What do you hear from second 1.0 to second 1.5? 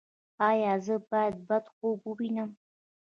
باید